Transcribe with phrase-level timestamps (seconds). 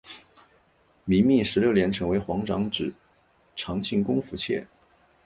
[1.05, 2.91] 明命十六年成为皇长子
[3.55, 4.65] 长庆公府妾。